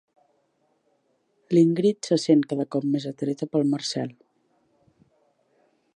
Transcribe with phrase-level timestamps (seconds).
[1.55, 4.19] L'Ingrid se sent cada cop més atreta pel Marcel.